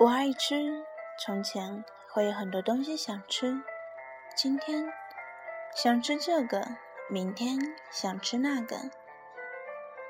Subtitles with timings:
[0.00, 0.84] 我爱吃，
[1.18, 3.60] 从前会有很多东西想吃，
[4.36, 4.86] 今天
[5.74, 6.68] 想吃这个，
[7.10, 7.58] 明天
[7.90, 8.76] 想吃那个。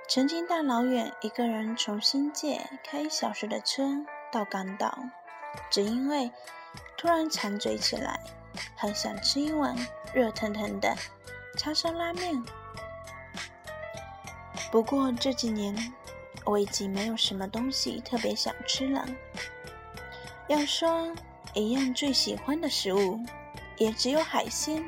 [0.06, 4.94] 曾经大老远一个人从新界开一小时的车到港岛，
[5.70, 6.30] 只因为
[6.98, 8.20] 突然馋嘴起来，
[8.76, 9.74] 很想吃一碗
[10.12, 10.94] 热腾腾的
[11.56, 12.44] 叉烧拉面。
[14.70, 15.74] 不过这几年
[16.44, 19.06] 我已经没有什么东西特别想吃了。
[20.48, 21.14] 要说
[21.54, 23.20] 一样最喜欢的食物，
[23.76, 24.82] 也只有海鲜。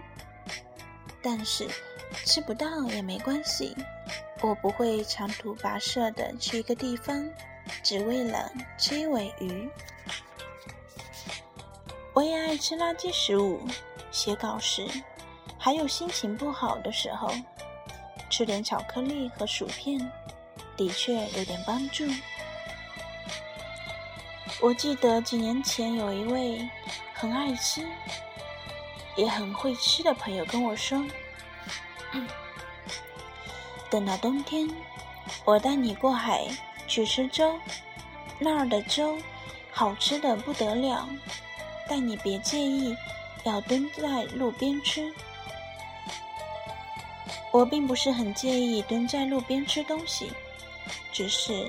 [1.23, 1.69] 但是
[2.25, 3.77] 吃不到也没关系，
[4.41, 7.29] 我不会长途跋涉的去一个地方，
[7.83, 9.69] 只为了吃一尾鱼。
[12.15, 13.61] 我也爱吃垃圾食物，
[14.11, 14.89] 写稿时，
[15.59, 17.31] 还有心情不好的时候，
[18.31, 20.11] 吃点巧克力和薯片，
[20.75, 22.05] 的确有点帮助。
[24.63, 26.69] 我记得几年前有一位
[27.15, 27.87] 很爱吃、
[29.17, 31.03] 也很会吃的朋友跟我说
[33.89, 34.69] ：“等到冬天，
[35.47, 36.47] 我带你过海
[36.87, 37.59] 去吃粥，
[38.39, 39.19] 那儿的粥
[39.71, 41.09] 好吃的不得了。
[41.89, 42.95] 但你别介意，
[43.45, 45.11] 要蹲在路边吃。”
[47.51, 50.31] 我并不是很介意蹲在路边吃东西，
[51.11, 51.67] 只是。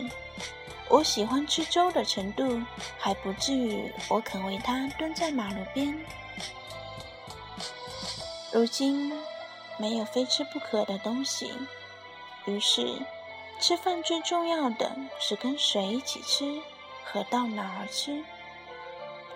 [0.92, 2.62] 我喜欢吃粥的程度，
[3.00, 5.98] 还不至于我肯为它蹲在马路边。
[8.52, 9.18] 如今
[9.78, 11.54] 没有非吃不可的东西，
[12.44, 12.86] 于是
[13.62, 16.62] 吃饭最重要的是跟谁一起吃
[17.06, 18.22] 和到哪儿吃。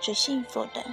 [0.02, 0.84] 最幸福的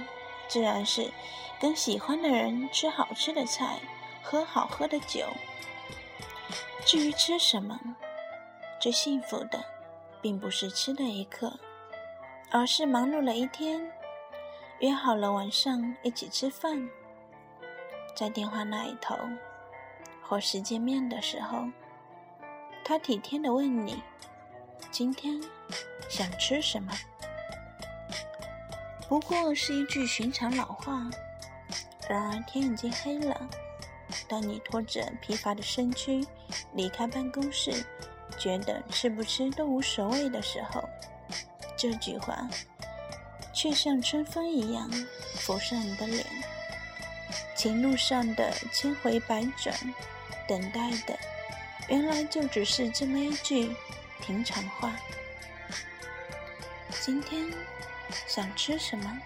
[0.47, 1.11] 自然是
[1.59, 3.79] 跟喜欢的人吃好吃的菜，
[4.21, 5.27] 喝好喝的酒。
[6.85, 7.77] 至于吃什么，
[8.79, 9.72] 最幸福的。
[10.23, 11.59] 并不是吃的一刻，
[12.49, 13.91] 而是忙碌了一天，
[14.79, 16.89] 约好了晚上一起吃饭，
[18.15, 19.17] 在电话那一头，
[20.21, 21.65] 或是见面的时候，
[22.85, 24.01] 他体贴的问你
[24.89, 25.37] ：“今天
[26.07, 26.93] 想吃什么？”
[29.09, 31.09] 不过是一句寻常老话。
[32.09, 33.49] 然而天已经黑了，
[34.29, 36.25] 当你拖着疲乏的身躯
[36.73, 37.85] 离开办公室。
[38.37, 40.83] 觉得吃不吃都无所谓的时候，
[41.77, 42.47] 这句话
[43.53, 44.89] 却像春风一样
[45.35, 46.25] 拂上你的脸。
[47.55, 49.73] 情路上的千回百转，
[50.47, 51.17] 等待的
[51.87, 53.73] 原来就只是这么一句
[54.21, 54.91] 平常话。
[56.99, 57.49] 今天
[58.27, 59.17] 想吃什么？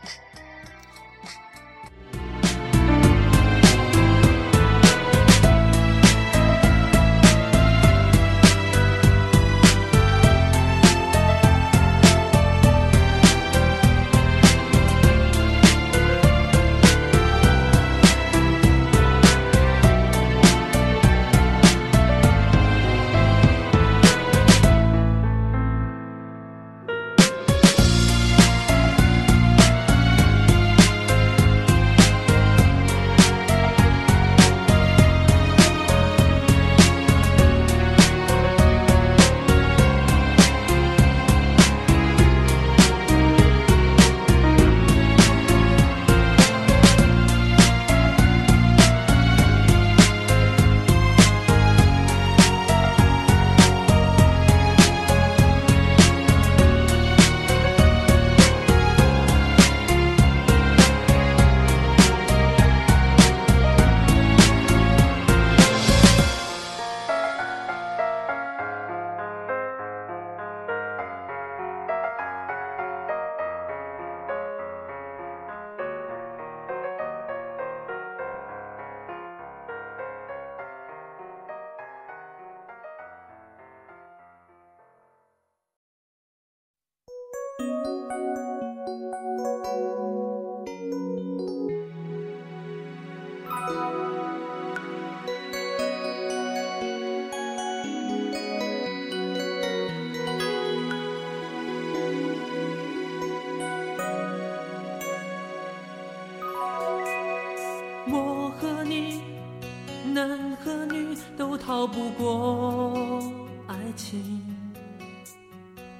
[111.67, 113.21] 逃不过
[113.67, 114.41] 爱情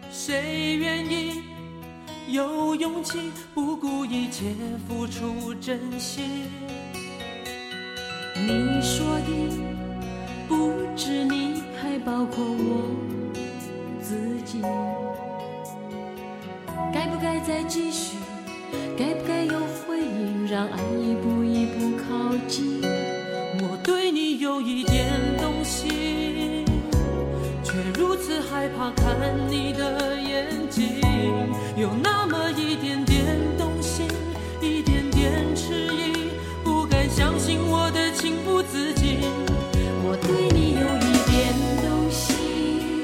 [0.10, 1.44] 谁愿意
[2.30, 4.56] 有勇气不顾一切
[4.88, 6.46] 付出真心？
[8.34, 9.28] 你说的
[10.48, 12.88] 不止你还包括我
[14.02, 14.62] 自己。
[16.94, 18.16] 该不该再继续？
[18.98, 20.48] 该不该有回应？
[20.48, 21.37] 让爱一步
[28.96, 29.16] 看
[29.50, 31.02] 你的眼睛，
[31.76, 34.08] 有那么一点点动心，
[34.62, 36.32] 一点点迟疑，
[36.64, 39.20] 不敢相信我的情不自禁。
[40.04, 43.04] 我对你有一点动心，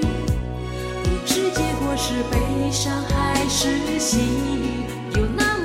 [1.04, 4.20] 不知结果是悲伤还是喜，
[5.16, 5.63] 有那么。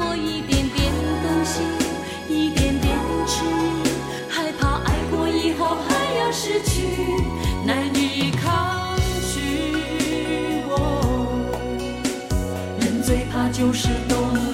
[13.59, 14.48] 就是多。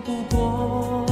[0.00, 1.07] 不过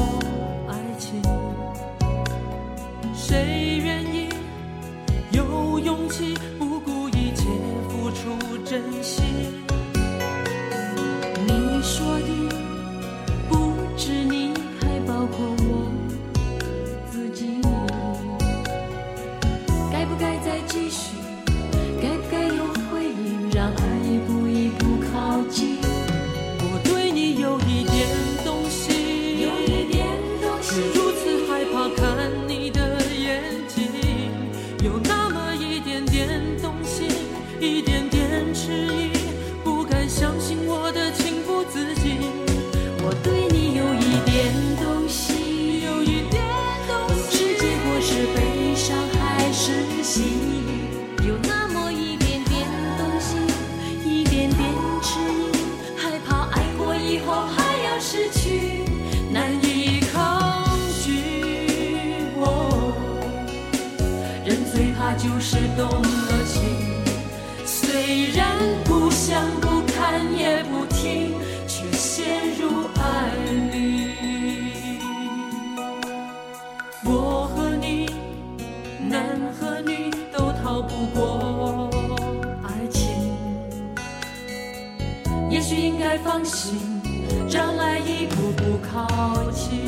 [87.51, 89.86] 让爱一步步靠近。